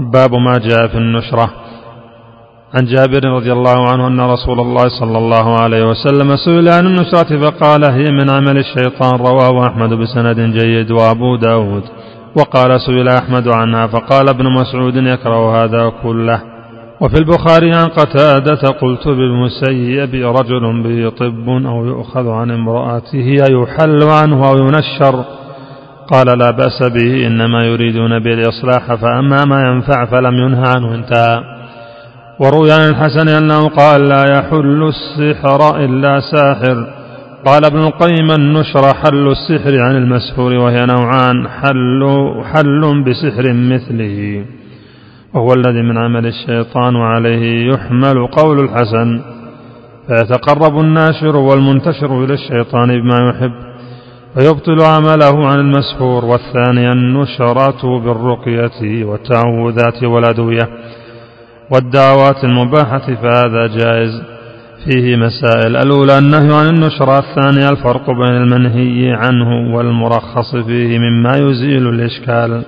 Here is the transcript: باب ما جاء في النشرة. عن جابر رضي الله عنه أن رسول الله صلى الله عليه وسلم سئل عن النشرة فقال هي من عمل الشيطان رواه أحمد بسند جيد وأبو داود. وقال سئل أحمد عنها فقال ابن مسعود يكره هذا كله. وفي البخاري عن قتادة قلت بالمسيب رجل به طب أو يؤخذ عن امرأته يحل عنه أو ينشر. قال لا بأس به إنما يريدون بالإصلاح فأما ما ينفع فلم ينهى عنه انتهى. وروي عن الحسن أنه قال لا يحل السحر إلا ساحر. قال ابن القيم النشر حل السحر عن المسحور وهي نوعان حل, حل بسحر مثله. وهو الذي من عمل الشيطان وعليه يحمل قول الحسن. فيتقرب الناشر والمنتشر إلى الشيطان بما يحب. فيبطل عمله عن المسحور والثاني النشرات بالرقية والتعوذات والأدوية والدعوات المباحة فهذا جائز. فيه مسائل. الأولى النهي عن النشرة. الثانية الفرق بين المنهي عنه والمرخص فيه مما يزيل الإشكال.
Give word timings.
باب 0.00 0.34
ما 0.34 0.58
جاء 0.58 0.86
في 0.86 0.98
النشرة. 0.98 1.50
عن 2.74 2.84
جابر 2.84 3.24
رضي 3.24 3.52
الله 3.52 3.88
عنه 3.90 4.06
أن 4.06 4.20
رسول 4.20 4.60
الله 4.60 4.88
صلى 5.00 5.18
الله 5.18 5.60
عليه 5.60 5.84
وسلم 5.88 6.36
سئل 6.36 6.68
عن 6.68 6.86
النشرة 6.86 7.40
فقال 7.42 7.84
هي 7.90 8.04
من 8.12 8.30
عمل 8.30 8.58
الشيطان 8.58 9.20
رواه 9.20 9.66
أحمد 9.66 9.88
بسند 9.88 10.40
جيد 10.40 10.90
وأبو 10.90 11.36
داود. 11.36 11.82
وقال 12.36 12.80
سئل 12.80 13.08
أحمد 13.08 13.48
عنها 13.48 13.86
فقال 13.86 14.28
ابن 14.28 14.44
مسعود 14.60 14.96
يكره 14.96 15.64
هذا 15.64 15.92
كله. 16.02 16.42
وفي 17.00 17.14
البخاري 17.18 17.72
عن 17.72 17.86
قتادة 17.86 18.68
قلت 18.82 19.08
بالمسيب 19.08 20.14
رجل 20.14 20.82
به 20.82 21.10
طب 21.10 21.48
أو 21.48 21.86
يؤخذ 21.86 22.28
عن 22.28 22.50
امرأته 22.50 23.36
يحل 23.50 24.02
عنه 24.02 24.48
أو 24.48 24.56
ينشر. 24.56 25.24
قال 26.10 26.38
لا 26.38 26.50
بأس 26.50 26.82
به 26.82 27.26
إنما 27.26 27.64
يريدون 27.64 28.18
بالإصلاح 28.18 28.94
فأما 28.94 29.44
ما 29.44 29.62
ينفع 29.62 30.04
فلم 30.04 30.34
ينهى 30.34 30.68
عنه 30.76 30.94
انتهى. 30.94 31.40
وروي 32.40 32.72
عن 32.72 32.80
الحسن 32.80 33.28
أنه 33.28 33.68
قال 33.68 34.08
لا 34.08 34.38
يحل 34.38 34.88
السحر 34.88 35.84
إلا 35.84 36.20
ساحر. 36.20 36.86
قال 37.46 37.64
ابن 37.64 37.78
القيم 37.78 38.30
النشر 38.30 38.94
حل 38.94 39.28
السحر 39.28 39.80
عن 39.80 39.96
المسحور 39.96 40.52
وهي 40.52 40.86
نوعان 40.86 41.48
حل, 41.48 42.32
حل 42.44 43.04
بسحر 43.04 43.52
مثله. 43.52 44.44
وهو 45.34 45.52
الذي 45.52 45.82
من 45.82 45.98
عمل 45.98 46.26
الشيطان 46.26 46.96
وعليه 46.96 47.72
يحمل 47.72 48.26
قول 48.26 48.60
الحسن. 48.60 49.20
فيتقرب 50.06 50.80
الناشر 50.80 51.36
والمنتشر 51.36 52.24
إلى 52.24 52.34
الشيطان 52.34 52.88
بما 52.88 53.30
يحب. 53.30 53.69
فيبطل 54.34 54.80
عمله 54.82 55.46
عن 55.48 55.58
المسحور 55.58 56.24
والثاني 56.24 56.92
النشرات 56.92 57.84
بالرقية 57.84 59.04
والتعوذات 59.04 60.02
والأدوية 60.04 60.68
والدعوات 61.70 62.44
المباحة 62.44 63.14
فهذا 63.14 63.66
جائز. 63.66 64.22
فيه 64.84 65.16
مسائل. 65.16 65.76
الأولى 65.76 66.18
النهي 66.18 66.54
عن 66.54 66.66
النشرة. 66.68 67.18
الثانية 67.18 67.70
الفرق 67.70 68.06
بين 68.10 68.36
المنهي 68.36 69.12
عنه 69.12 69.76
والمرخص 69.76 70.56
فيه 70.56 70.98
مما 70.98 71.32
يزيل 71.36 71.88
الإشكال. 71.88 72.62